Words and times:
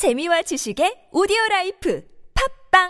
재미와 0.00 0.40
지식의 0.40 1.12
오디오 1.12 1.36
라이프 1.50 2.02
팝빵 2.72 2.88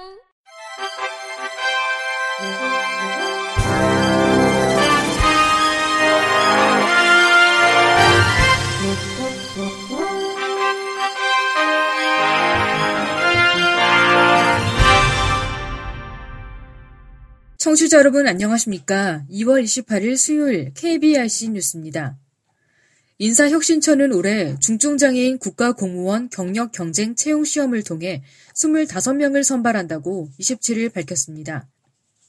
청취자 17.58 17.98
여러분 17.98 18.28
안녕하십니까? 18.28 19.24
2월 19.28 19.64
28일 19.64 20.16
수요일 20.16 20.72
KBRC 20.74 21.50
뉴스입니다. 21.50 22.20
인사혁신처는 23.22 24.14
올해 24.14 24.58
중증장애인 24.60 25.40
국가공무원 25.40 26.30
경력 26.30 26.72
경쟁 26.72 27.14
채용 27.14 27.44
시험을 27.44 27.82
통해 27.82 28.22
25명을 28.54 29.44
선발한다고 29.44 30.30
27일 30.40 30.90
밝혔습니다. 30.90 31.68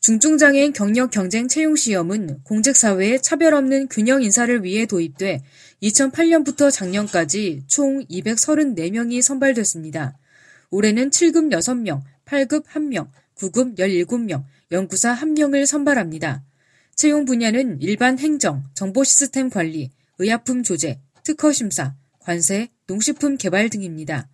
중증장애인 0.01 0.73
경력 0.73 1.12
경쟁 1.12 1.48
채용 1.48 1.77
시험은 1.77 2.43
공직사회에 2.43 3.20
차별 3.20 3.53
없는 3.53 3.88
균형 3.88 4.21
인사를 4.21 4.65
위해 4.65 4.85
도입돼 4.85 5.41
2008년부터 5.81 6.70
작년까지 6.70 7.63
총 7.67 8.03
234명이 8.07 9.21
선발됐습니다. 9.21 10.17
올해는 10.71 11.09
7급 11.09 11.53
6명, 11.53 12.01
8급 12.26 12.65
1명, 12.65 13.07
9급 13.37 13.77
17명, 13.77 14.43
연구사 14.73 15.15
1명을 15.15 15.65
선발합니다. 15.65 16.43
채용 16.95 17.23
분야는 17.23 17.81
일반 17.81 18.20
행정, 18.20 18.65
정보 18.73 19.05
시스템 19.05 19.49
관리, 19.49 19.89
의약품 20.21 20.61
조제, 20.61 20.99
특허 21.23 21.52
심사, 21.52 21.95
관세, 22.20 22.70
농식품 22.85 23.38
개발 23.38 23.71
등입니다. 23.71 24.29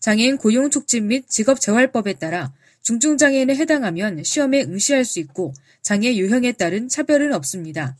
장애인 0.00 0.38
고용 0.38 0.70
촉진 0.70 1.08
및 1.08 1.28
직업 1.28 1.60
재활법에 1.60 2.14
따라 2.14 2.54
중증 2.80 3.18
장애인에 3.18 3.54
해당하면 3.54 4.24
시험에 4.24 4.62
응시할 4.62 5.04
수 5.04 5.20
있고 5.20 5.52
장애 5.82 6.16
유형에 6.16 6.52
따른 6.52 6.88
차별은 6.88 7.34
없습니다. 7.34 7.98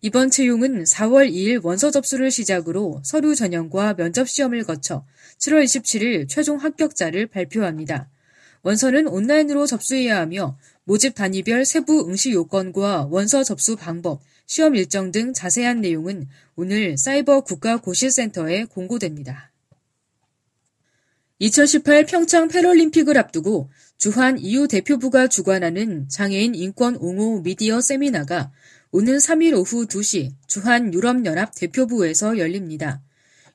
이번 0.00 0.30
채용은 0.30 0.82
4월 0.82 1.30
2일 1.30 1.64
원서 1.64 1.92
접수를 1.92 2.32
시작으로 2.32 3.00
서류 3.04 3.36
전형과 3.36 3.94
면접 3.94 4.28
시험을 4.28 4.64
거쳐 4.64 5.06
7월 5.38 5.62
27일 5.62 6.28
최종 6.28 6.56
합격자를 6.56 7.28
발표합니다. 7.28 8.08
원서는 8.62 9.06
온라인으로 9.06 9.66
접수해야 9.66 10.18
하며 10.18 10.58
모집 10.82 11.14
단위별 11.14 11.64
세부 11.64 12.08
응시 12.08 12.32
요건과 12.32 13.06
원서 13.08 13.44
접수 13.44 13.76
방법, 13.76 14.20
시험 14.46 14.74
일정 14.74 15.12
등 15.12 15.32
자세한 15.32 15.80
내용은 15.80 16.28
오늘 16.56 16.96
사이버 16.98 17.40
국가고시센터에 17.42 18.64
공고됩니다. 18.64 19.50
2018 21.38 22.06
평창 22.06 22.46
패럴림픽을 22.48 23.18
앞두고 23.18 23.68
주한 23.98 24.38
EU 24.38 24.68
대표부가 24.68 25.26
주관하는 25.26 26.08
장애인 26.08 26.54
인권 26.54 26.96
옹호 26.96 27.40
미디어 27.40 27.80
세미나가 27.80 28.52
오는 28.92 29.16
3일 29.16 29.54
오후 29.54 29.86
2시 29.86 30.32
주한 30.46 30.92
유럽연합 30.92 31.54
대표부에서 31.56 32.38
열립니다. 32.38 33.02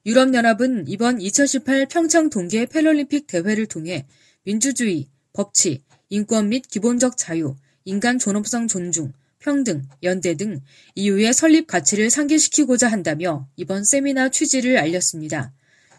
유럽연합은 0.05 0.85
이번 0.87 1.21
2018 1.21 1.85
평창 1.85 2.29
동계 2.29 2.65
패럴림픽 2.65 3.27
대회를 3.27 3.67
통해 3.67 4.05
민주주의, 4.43 5.07
법치, 5.33 5.83
인권 6.09 6.49
및 6.49 6.67
기본적 6.67 7.17
자유, 7.17 7.55
인간 7.85 8.17
존엄성 8.17 8.67
존중, 8.67 9.13
평등, 9.39 9.83
연대 10.03 10.35
등 10.35 10.61
EU의 10.95 11.33
설립 11.33 11.67
가치를 11.67 12.09
상기시키고자 12.09 12.87
한다며 12.87 13.47
이번 13.55 13.83
세미나 13.83 14.29
취지를 14.29 14.77
알렸습니다. 14.77 15.53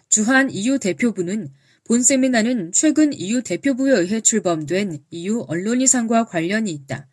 주한 0.09 0.51
EU 0.51 0.79
대표부는 0.79 1.51
본 1.85 2.03
세미나는 2.03 2.73
최근 2.73 3.13
EU 3.13 3.43
대표부에 3.43 3.93
의해 3.93 4.21
출범된 4.21 4.99
EU 5.11 5.45
언론이상과 5.49 6.27
관련이 6.27 6.71
있다. 6.71 7.07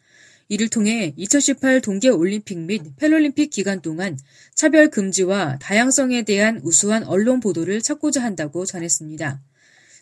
이를 0.48 0.70
통해 0.70 1.14
2018 1.18 1.82
동계 1.82 2.10
올림픽 2.10 2.60
및 2.60 2.82
패럴림픽 2.98 3.50
기간 3.50 3.82
동안 3.82 4.18
차별 4.54 4.90
금지와 4.90 5.58
다양성에 5.60 6.24
대한 6.24 6.60
우수한 6.64 7.04
언론 7.04 7.40
보도를 7.40 7.82
찾고자 7.82 8.22
한다고 8.24 8.66
전했습니다. 8.66 9.42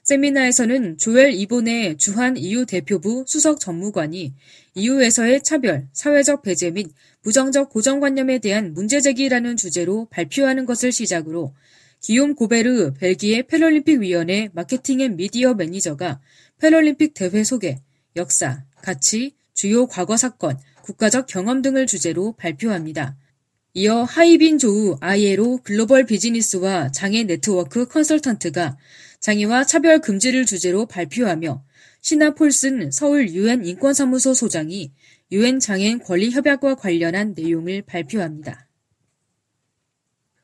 세미나에서는 0.03 0.97
조엘 0.97 1.31
이보네 1.31 1.97
주한 1.97 2.35
EU 2.35 2.65
대표부 2.65 3.23
수석 3.25 3.61
전문관이 3.61 4.33
EU에서의 4.75 5.43
차별, 5.43 5.87
사회적 5.93 6.41
배제 6.41 6.71
및 6.71 6.91
부정적 7.21 7.69
고정관념에 7.69 8.39
대한 8.39 8.73
문제제기라는 8.73 9.55
주제로 9.55 10.07
발표하는 10.09 10.65
것을 10.65 10.91
시작으로 10.91 11.53
기욤 12.01 12.35
고베르 12.35 12.95
벨기에 12.99 13.43
패럴림픽 13.43 14.01
위원회 14.01 14.49
마케팅 14.51 14.99
and 14.99 15.15
미디어 15.15 15.53
매니저가 15.53 16.19
패럴림픽 16.59 17.13
대회 17.13 17.45
소개, 17.45 17.79
역사, 18.17 18.65
가치, 18.81 19.35
주요 19.53 19.87
과거 19.87 20.17
사건, 20.17 20.59
국가적 20.81 21.27
경험 21.27 21.61
등을 21.61 21.87
주제로 21.87 22.33
발표합니다. 22.33 23.15
이어 23.75 24.03
하이빈 24.03 24.57
조우 24.57 24.97
ILO 24.99 25.59
글로벌 25.63 26.05
비즈니스와 26.05 26.91
장애 26.91 27.23
네트워크 27.23 27.87
컨설턴트가 27.87 28.77
장애와 29.23 29.63
차별 29.63 29.99
금지를 29.99 30.45
주제로 30.45 30.85
발표하며 30.85 31.63
시나 32.01 32.33
폴슨 32.33 32.91
서울 32.91 33.29
유엔 33.29 33.65
인권사무소 33.65 34.33
소장이 34.33 34.91
유엔 35.31 35.61
장애인 35.61 35.99
권리 35.99 36.29
협약과 36.29 36.75
관련한 36.75 37.33
내용을 37.33 37.83
발표합니다. 37.83 38.67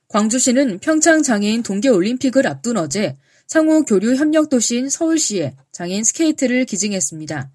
광주시는 0.08 0.80
평창 0.80 1.22
장애인 1.22 1.62
동계 1.62 1.90
올림픽을 1.90 2.48
앞둔 2.48 2.78
어제 2.78 3.18
상호 3.48 3.84
교류 3.84 4.16
협력 4.16 4.48
도시인 4.48 4.90
서울시에 4.90 5.58
장애인 5.74 6.06
스케이트를 6.06 6.64
기증했습니다. 6.64 7.52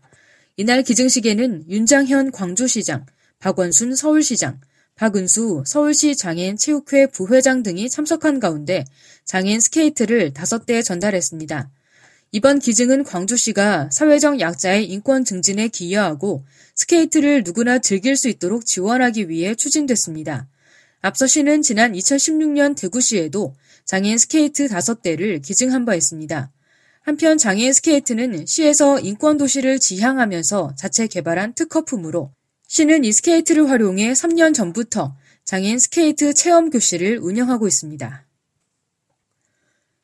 이날 0.59 0.83
기증식에는 0.83 1.71
윤장현 1.71 2.33
광주시장, 2.33 3.07
박원순 3.39 3.97
서울시장, 3.97 4.61
박은수 4.97 5.65
서울시 5.67 6.15
장애인 6.15 6.57
체육회 6.57 7.09
부회장 7.09 7.65
등이 7.65 7.91
참석한 7.91 8.39
가운데 8.39 8.85
장애인 9.25 9.59
스케이트를 9.59 10.33
다섯 10.33 10.67
대 10.67 10.83
전달했습니다. 10.83 11.69
이번 12.31 12.61
기증은 12.61 13.03
광주시가 13.03 13.91
사회적 13.93 14.39
약자의 14.39 14.87
인권 14.87 15.25
증진에 15.25 15.69
기여하고 15.69 16.45
스케이트를 16.77 17.43
누구나 17.45 17.81
즐길 17.81 18.17
수 18.17 18.29
있도록 18.29 18.67
지원하기 18.67 19.29
위해 19.29 19.57
추진됐습니다. 19.57 20.47
앞서 21.01 21.27
시는 21.27 21.63
지난 21.63 21.93
2016년 21.93 22.77
대구시에도 22.77 23.55
장애인 23.85 24.17
스케이트 24.17 24.69
다섯 24.69 25.03
대를 25.03 25.41
기증한 25.41 25.85
바 25.85 25.97
있습니다. 25.97 26.53
한편 27.03 27.37
장애인 27.37 27.73
스케이트는 27.73 28.47
시에서 28.47 29.01
인권 29.01 29.39
도시를 29.39 29.81
지향하면서 29.81 30.77
자체 30.77 31.09
개발한 31.09 31.55
특허품으로 31.55 32.31
시는 32.75 33.05
이 33.05 33.13
스케이트를 33.13 33.71
활용해 33.71 34.15
3년 34.15 34.53
전부터 34.53 35.15
장애인 35.45 35.79
스케이트 35.79 36.35
체험 36.35 36.71
교실을 36.71 37.21
운영하고 37.21 37.69
있습니다. 37.69 38.27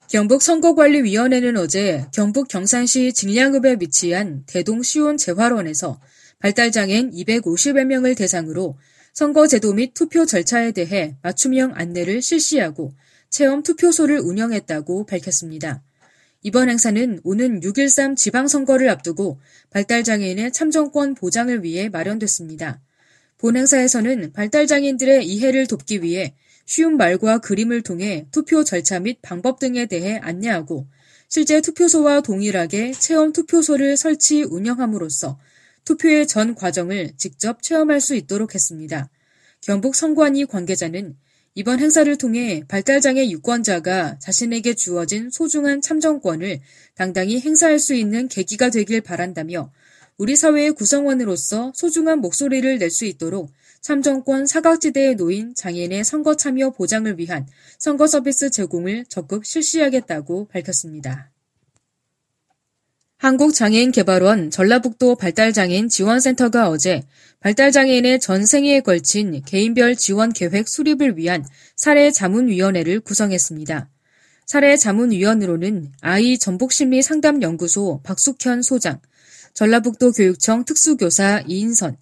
경북 0.08 0.41
선거관리위원회는 0.41 1.56
어제 1.56 2.06
경북 2.14 2.47
경산시 2.47 3.12
진량읍에 3.12 3.78
위치한 3.81 4.44
대동 4.47 4.84
시온 4.84 5.16
재활원에서 5.16 6.00
발달장애인 6.38 7.10
250여 7.10 7.86
명을 7.86 8.14
대상으로 8.14 8.78
선거제도 9.14 9.75
및 9.75 9.92
투표 9.92 10.25
절차에 10.25 10.70
대해 10.70 11.16
맞춤형 11.22 11.72
안내를 11.75 12.22
실시하고 12.22 12.94
체험 13.31 13.64
투표소를 13.64 14.20
운영했다고 14.20 15.06
밝혔습니다. 15.06 15.82
이번 16.43 16.71
행사는 16.71 17.21
오는 17.23 17.61
6.13 17.61 18.17
지방선거를 18.17 18.89
앞두고 18.89 19.39
발달장애인의 19.71 20.53
참정권 20.53 21.15
보장을 21.15 21.62
위해 21.62 21.91
마련됐습니다. 21.91 22.81
본 23.37 23.56
행사에서는 23.56 24.33
발달장애인들의 24.33 25.27
이해를 25.27 25.67
돕기 25.67 26.03
위해 26.03 26.34
쉬운 26.65 26.97
말과 26.97 27.39
그림을 27.39 27.83
통해 27.83 28.27
투표 28.31 28.65
절차 28.65 29.00
및 29.00 29.19
방법 29.21 29.59
등에 29.59 29.87
대해 29.87 30.19
안내하고 30.23 30.87
실제 31.29 31.61
투표소와 31.61 32.23
동일하게 32.23 32.93
체험 32.93 33.32
투표소를 33.32 33.97
설치 33.97 34.43
운영함으로써 34.43 35.38
투표의 35.85 36.26
전 36.26 36.55
과정을 36.55 37.12
직접 37.17 37.62
체험할 37.62 38.00
수 38.00 38.14
있도록 38.14 38.55
했습니다. 38.55 39.11
경북 39.61 39.94
선관위 39.94 40.47
관계자는 40.47 41.17
이번 41.56 41.81
행사를 41.81 42.17
통해 42.17 42.62
발달장애 42.69 43.29
유권자가 43.31 44.19
자신에게 44.20 44.75
주어진 44.75 45.31
소중한 45.31 45.81
참정권을 45.81 46.61
당당히 46.94 47.41
행사할 47.41 47.81
수 47.81 47.93
있는 47.94 48.29
계기가 48.29 48.70
되길 48.70 49.00
바란다며 49.00 49.73
우리 50.17 50.37
사회의 50.37 50.70
구성원으로서 50.73 51.73
소중한 51.75 52.20
목소리를 52.20 52.79
낼 52.79 52.91
수 52.91 53.05
있도록 53.05 53.50
참정권 53.81 54.47
사각지대에 54.47 55.14
놓인 55.14 55.55
장애인의 55.55 56.05
선거 56.05 56.37
참여 56.37 56.70
보장을 56.70 57.19
위한 57.19 57.49
선거 57.79 58.06
서비스 58.06 58.50
제공을 58.50 59.06
적극 59.08 59.44
실시하겠다고 59.44 60.49
밝혔습니다. 60.49 61.31
한국장애인개발원 63.20 64.50
전라북도 64.50 65.17
발달장애인 65.17 65.90
지원센터가 65.90 66.70
어제 66.70 67.02
발달장애인의 67.40 68.19
전 68.19 68.46
생애에 68.46 68.81
걸친 68.81 69.43
개인별 69.44 69.94
지원 69.94 70.32
계획 70.32 70.67
수립을 70.67 71.19
위한 71.19 71.44
사례 71.76 72.11
자문위원회를 72.12 73.00
구성했습니다. 73.00 73.90
사례 74.46 74.75
자문위원으로는 74.78 75.93
아이 76.00 76.38
전복심리 76.38 77.02
상담연구소 77.02 78.00
박숙현 78.05 78.62
소장, 78.62 79.00
전라북도 79.52 80.12
교육청 80.12 80.64
특수교사 80.64 81.43
이인선, 81.46 81.99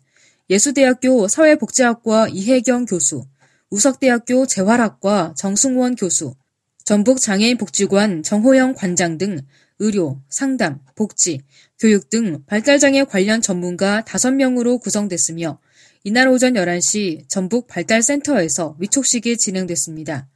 예수대학교 0.48 1.26
사회복지학과 1.26 2.28
이혜경 2.28 2.84
교수, 2.84 3.24
우석대학교 3.70 4.46
재활학과 4.46 5.34
정승원 5.36 5.96
교수, 5.96 6.36
전북장애인복지관 6.84 8.22
정호영 8.22 8.74
관장 8.74 9.18
등 9.18 9.40
의료, 9.78 10.20
상담, 10.28 10.80
복지, 10.94 11.40
교육 11.78 12.10
등 12.10 12.42
발달장애 12.46 13.04
관련 13.04 13.40
전문가 13.40 14.02
5명으로 14.02 14.80
구성됐으며 14.80 15.58
이날 16.04 16.28
오전 16.28 16.54
11시 16.54 17.28
전북 17.28 17.66
발달센터에서 17.68 18.76
위촉식이 18.78 19.36
진행됐습니다. 19.36 20.26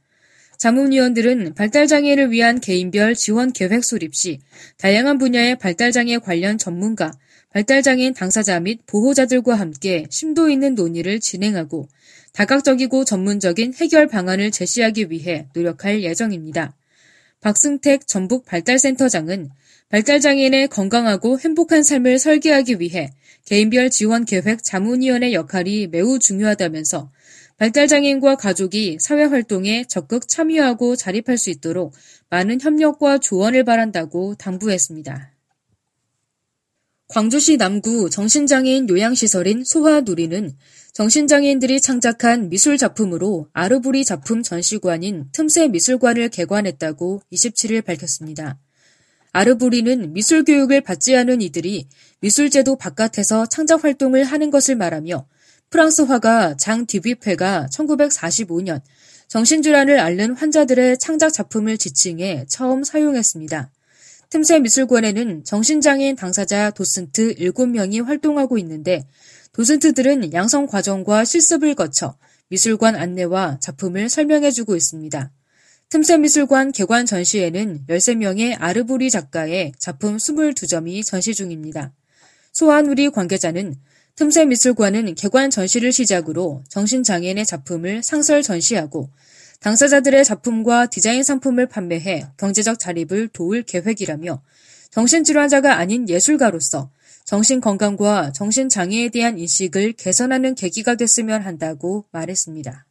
자문위원들은 0.57 1.55
발달장애를 1.55 2.31
위한 2.31 2.61
개인별 2.61 3.15
지원 3.15 3.51
계획 3.51 3.83
수립 3.83 4.15
시 4.15 4.39
다양한 4.77 5.17
분야의 5.17 5.57
발달장애 5.57 6.19
관련 6.19 6.57
전문가, 6.57 7.11
발달장애인 7.49 8.13
당사자 8.13 8.59
및 8.59 8.79
보호자들과 8.85 9.55
함께 9.55 10.05
심도 10.09 10.49
있는 10.49 10.73
논의를 10.75 11.19
진행하고 11.19 11.87
다각적이고 12.33 13.05
전문적인 13.05 13.73
해결 13.75 14.07
방안을 14.07 14.51
제시하기 14.51 15.11
위해 15.11 15.47
노력할 15.53 16.01
예정입니다. 16.01 16.75
박승택 17.43 18.07
전북 18.07 18.45
발달센터장은 18.45 19.49
발달장애인의 19.89 20.69
건강하고 20.69 21.39
행복한 21.39 21.83
삶을 21.83 22.17
설계하기 22.17 22.79
위해 22.79 23.11
개인별 23.45 23.89
지원 23.89 24.23
계획 24.23 24.63
자문위원회 24.63 25.33
역할이 25.33 25.87
매우 25.87 26.19
중요하다면서 26.19 27.11
발달장애인과 27.57 28.37
가족이 28.37 28.97
사회활동에 29.01 29.83
적극 29.89 30.27
참여하고 30.29 30.95
자립할 30.95 31.37
수 31.37 31.49
있도록 31.49 31.93
많은 32.29 32.61
협력과 32.61 33.17
조언을 33.17 33.65
바란다고 33.65 34.35
당부했습니다. 34.35 35.32
광주시 37.09 37.57
남구 37.57 38.09
정신장애인 38.09 38.89
요양시설인 38.89 39.63
소화누리는 39.65 40.55
정신장애인들이 40.93 41.81
창작한 41.81 42.49
미술 42.49 42.77
작품으로 42.77 43.47
아르부리 43.53 44.05
작품 44.05 44.41
전시관인 44.41 45.27
틈새 45.31 45.67
미술관을 45.67 46.29
개관했다고 46.29 47.21
27일 47.31 47.83
밝혔습니다. 47.83 48.57
아르부리는 49.31 50.13
미술 50.13 50.43
교육을 50.43 50.81
받지 50.81 51.15
않은 51.15 51.41
이들이 51.41 51.87
미술제도 52.21 52.77
바깥에서 52.77 53.47
창작 53.47 53.83
활동을 53.83 54.23
하는 54.23 54.49
것을 54.49 54.75
말하며 54.75 55.27
프랑스 55.69 56.03
화가 56.03 56.55
장 56.57 56.85
디뷔페가 56.85 57.67
1945년 57.71 58.81
정신질환을 59.27 59.99
앓는 59.99 60.33
환자들의 60.35 60.99
창작 60.99 61.33
작품을 61.33 61.77
지칭해 61.77 62.45
처음 62.47 62.83
사용했습니다. 62.83 63.71
틈새 64.33 64.61
미술관에는 64.61 65.43
정신장애인 65.43 66.15
당사자 66.15 66.71
도슨트 66.71 67.35
7명이 67.35 68.03
활동하고 68.03 68.57
있는데 68.57 69.05
도슨트들은 69.51 70.33
양성 70.33 70.65
과정과 70.65 71.23
실습을 71.23 71.75
거쳐 71.75 72.17
미술관 72.49 72.95
안내와 72.95 73.59
작품을 73.61 74.09
설명해주고 74.09 74.75
있습니다. 74.75 75.31
틈새 75.89 76.17
미술관 76.17 76.71
개관 76.71 77.05
전시회는 77.05 77.85
13명의 77.87 78.55
아르부리 78.59 79.11
작가의 79.11 79.73
작품 79.77 80.17
22점이 80.17 81.05
전시 81.05 81.35
중입니다. 81.35 81.93
소한우리 82.53 83.11
관계자는 83.11 83.75
틈새 84.15 84.45
미술관은 84.45 85.13
개관 85.13 85.51
전시를 85.51 85.91
시작으로 85.91 86.63
정신장애인의 86.69 87.45
작품을 87.45 88.01
상설 88.01 88.41
전시하고 88.41 89.11
당사자들의 89.63 90.25
작품과 90.25 90.87
디자인 90.87 91.23
상품을 91.23 91.67
판매해 91.67 92.27
경제적 92.35 92.79
자립을 92.79 93.29
도울 93.29 93.63
계획이라며 93.63 94.41
정신질환자가 94.91 95.77
아닌 95.77 96.09
예술가로서 96.09 96.91
정신건강과 97.23 98.33
정신장애에 98.33 99.07
대한 99.07 99.39
인식을 99.39 99.93
개선하는 99.93 100.55
계기가 100.55 100.95
됐으면 100.95 101.43
한다고 101.43 102.05
말했습니다. 102.11 102.85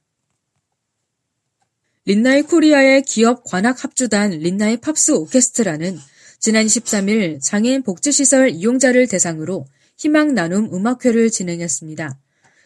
린나이 2.06 2.40
코리아의 2.42 3.02
기업 3.02 3.44
관악 3.44 3.84
합주단 3.84 4.30
린나이 4.30 4.78
팝스 4.78 5.12
오케스트라는 5.12 5.98
지난 6.38 6.64
23일 6.64 7.42
장애인 7.42 7.82
복지시설 7.82 8.48
이용자를 8.48 9.08
대상으로 9.08 9.66
희망 9.98 10.34
나눔 10.34 10.72
음악회를 10.72 11.30
진행했습니다. 11.30 12.18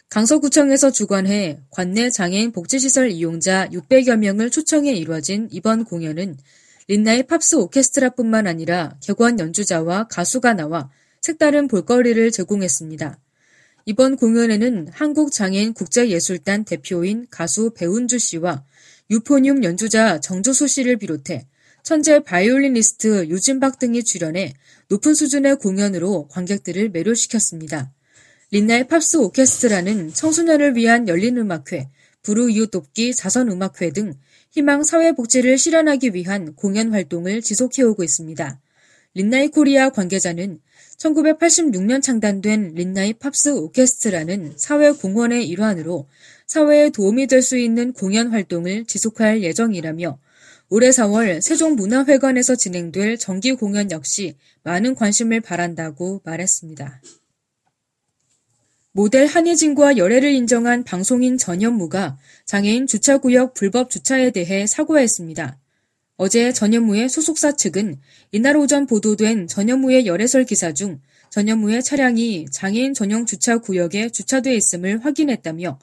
강서구청에서 0.08 0.92
주관해 0.92 1.58
관내 1.70 2.10
장애인 2.10 2.52
복지시설 2.52 3.10
이용자 3.10 3.68
600여 3.70 4.16
명을 4.16 4.50
초청해 4.50 4.92
이루어진 4.92 5.48
이번 5.50 5.84
공연은 5.84 6.36
린나이 6.88 7.24
팝스 7.24 7.56
오케스트라뿐만 7.56 8.46
아니라 8.46 8.96
객원 9.02 9.40
연주자와 9.40 10.06
가수가 10.06 10.54
나와 10.54 10.88
색다른 11.20 11.66
볼거리를 11.66 12.30
제공했습니다. 12.30 13.18
이번 13.86 14.16
공연에는 14.16 14.88
한국장애인 14.92 15.74
국제예술단 15.74 16.64
대표인 16.64 17.26
가수 17.28 17.72
배은주 17.74 18.20
씨와 18.20 18.64
유포늄 19.10 19.64
연주자 19.64 20.20
정조수 20.20 20.68
씨를 20.68 20.96
비롯해 20.96 21.46
천재 21.82 22.20
바이올리니스트 22.20 23.26
유진박 23.28 23.80
등이 23.80 24.04
출연해 24.04 24.54
높은 24.88 25.14
수준의 25.14 25.56
공연으로 25.56 26.28
관객들을 26.28 26.90
매료시켰습니다. 26.90 27.92
린나이 28.56 28.88
팝스 28.88 29.18
오케스트라는 29.18 30.14
청소년을 30.14 30.76
위한 30.76 31.08
열린 31.08 31.36
음악회, 31.36 31.90
불우 32.22 32.48
이웃 32.48 32.70
돕기 32.70 33.14
자선 33.14 33.50
음악회 33.50 33.90
등 33.90 34.14
희망 34.50 34.82
사회복지를 34.82 35.58
실현하기 35.58 36.14
위한 36.14 36.54
공연 36.54 36.90
활동을 36.90 37.42
지속해오고 37.42 38.02
있습니다. 38.02 38.58
린나이 39.12 39.48
코리아 39.48 39.90
관계자는 39.90 40.58
1986년 40.96 42.00
창단된 42.00 42.72
린나이 42.74 43.12
팝스 43.12 43.50
오케스트라는 43.50 44.54
사회 44.56 44.90
공헌의 44.90 45.46
일환으로 45.48 46.08
사회에 46.46 46.88
도움이 46.88 47.26
될 47.26 47.42
수 47.42 47.58
있는 47.58 47.92
공연 47.92 48.28
활동을 48.28 48.86
지속할 48.86 49.42
예정이라며 49.42 50.18
올해 50.70 50.88
4월 50.88 51.42
세종문화회관에서 51.42 52.56
진행될 52.56 53.18
정기 53.18 53.52
공연 53.52 53.90
역시 53.90 54.38
많은 54.62 54.94
관심을 54.94 55.42
바란다고 55.42 56.22
말했습니다. 56.24 57.02
모델 58.96 59.26
한예진과 59.26 59.98
열애를 59.98 60.32
인정한 60.32 60.82
방송인 60.82 61.36
전현무가 61.36 62.16
장애인 62.46 62.86
주차구역 62.86 63.52
불법 63.52 63.90
주차에 63.90 64.30
대해 64.30 64.66
사과했습니다. 64.66 65.58
어제 66.16 66.50
전현무의 66.50 67.10
소속사 67.10 67.56
측은 67.56 68.00
이날 68.32 68.56
오전 68.56 68.86
보도된 68.86 69.48
전현무의 69.48 70.06
열애설 70.06 70.44
기사 70.44 70.72
중 70.72 71.02
전현무의 71.28 71.82
차량이 71.82 72.46
장애인 72.50 72.94
전용 72.94 73.26
주차 73.26 73.58
구역에 73.58 74.08
주차돼 74.08 74.56
있음을 74.56 75.04
확인했다며 75.04 75.78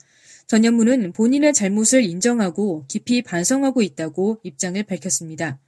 전현무는 0.48 1.13
본인의 1.13 1.53
잘못을 1.53 2.03
인정하고 2.03 2.86
깊이 2.88 3.22
반성하고 3.22 3.84
있다고 3.84 4.39
입장을 4.41 4.82
밝혔습니다. 4.82 5.60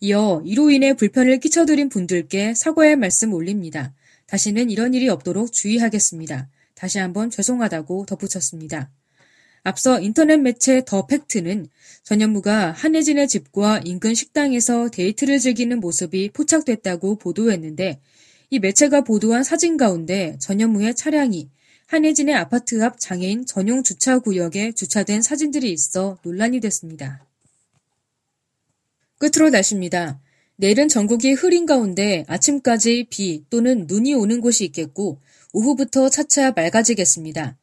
이어 0.00 0.42
이로 0.44 0.70
인해 0.70 0.92
불편을 0.92 1.40
끼쳐드린 1.40 1.88
분들께 1.88 2.52
사과의 2.52 2.96
말씀 2.96 3.32
올립니다. 3.32 3.94
다시는 4.26 4.68
이런 4.68 4.92
일이 4.92 5.08
없도록 5.08 5.54
주의하겠습니다. 5.54 6.50
다시 6.82 6.98
한번 6.98 7.30
죄송하다고 7.30 8.06
덧붙였습니다. 8.06 8.90
앞서 9.62 10.00
인터넷 10.00 10.38
매체 10.38 10.82
더 10.84 11.06
팩트는 11.06 11.68
전현무가 12.02 12.72
한혜진의 12.72 13.28
집과 13.28 13.82
인근 13.84 14.14
식당에서 14.14 14.88
데이트를 14.88 15.38
즐기는 15.38 15.78
모습이 15.78 16.30
포착됐다고 16.30 17.18
보도했는데 17.18 18.00
이 18.50 18.58
매체가 18.58 19.02
보도한 19.02 19.44
사진 19.44 19.76
가운데 19.76 20.36
전현무의 20.40 20.96
차량이 20.96 21.50
한혜진의 21.86 22.34
아파트 22.34 22.82
앞 22.82 22.98
장애인 22.98 23.46
전용 23.46 23.84
주차 23.84 24.18
구역에 24.18 24.72
주차된 24.72 25.22
사진들이 25.22 25.70
있어 25.70 26.18
논란이 26.24 26.58
됐습니다. 26.58 27.24
끝으로 29.18 29.50
날씨입니다. 29.50 30.18
내일은 30.56 30.88
전국이 30.88 31.32
흐린 31.32 31.64
가운데 31.64 32.24
아침까지 32.26 33.06
비 33.08 33.44
또는 33.50 33.86
눈이 33.86 34.14
오는 34.14 34.40
곳이 34.40 34.64
있겠고 34.64 35.20
오후부터 35.52 36.08
차차 36.08 36.52
맑아지겠습니다. 36.52 37.56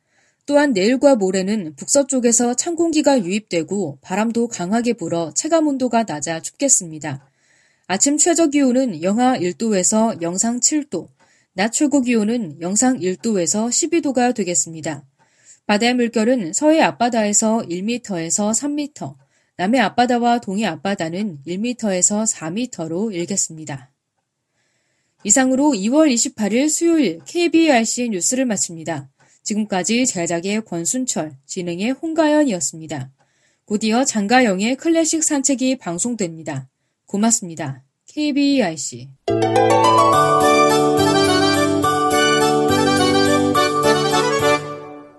또한 0.45 0.73
내일과 0.73 1.15
모레는 1.15 1.75
북서쪽에서 1.75 2.55
찬 2.55 2.75
공기가 2.75 3.23
유입되고 3.23 3.99
바람도 4.01 4.47
강하게 4.47 4.93
불어 4.93 5.31
체감 5.33 5.67
온도가 5.67 6.05
낮아 6.07 6.41
춥겠습니다. 6.41 7.23
아침 7.87 8.17
최저 8.17 8.47
기온은 8.47 9.01
영하 9.01 9.37
1도에서 9.37 10.21
영상 10.21 10.59
7도, 10.59 11.09
낮 11.53 11.71
최고 11.71 12.01
기온은 12.01 12.61
영상 12.61 12.97
1도에서 12.99 13.69
12도가 13.69 14.33
되겠습니다. 14.35 15.03
바다의 15.65 15.95
물결은 15.95 16.53
서해 16.53 16.81
앞바다에서 16.81 17.63
1m에서 17.69 18.51
3m, 18.51 19.15
남해 19.57 19.79
앞바다와 19.79 20.39
동해 20.39 20.65
앞바다는 20.65 21.39
1m에서 21.45 22.25
4m로 22.31 23.13
일겠습니다. 23.13 23.91
이상으로 25.23 25.71
2월 25.71 26.13
28일 26.13 26.69
수요일 26.69 27.19
KBRC 27.25 28.09
뉴스를 28.09 28.45
마칩니다. 28.45 29.09
지금까지 29.43 30.05
제작의 30.05 30.63
권순철, 30.65 31.33
진행의 31.45 31.91
홍가연이었습니다. 31.91 33.11
곧이어 33.65 34.03
장가영의 34.05 34.77
클래식 34.77 35.23
산책이 35.23 35.77
방송됩니다. 35.77 36.67
고맙습니다. 37.05 37.83
KBIC 38.07 39.09